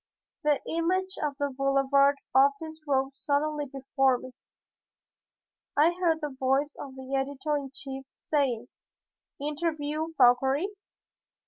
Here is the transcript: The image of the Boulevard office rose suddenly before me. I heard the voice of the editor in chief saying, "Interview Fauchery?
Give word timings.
The 0.43 0.59
image 0.67 1.19
of 1.21 1.35
the 1.37 1.51
Boulevard 1.55 2.17
office 2.33 2.79
rose 2.87 3.11
suddenly 3.23 3.65
before 3.67 4.17
me. 4.17 4.31
I 5.77 5.91
heard 5.91 6.21
the 6.21 6.35
voice 6.39 6.75
of 6.79 6.95
the 6.95 7.13
editor 7.15 7.55
in 7.55 7.69
chief 7.71 8.05
saying, 8.11 8.67
"Interview 9.39 10.07
Fauchery? 10.17 10.69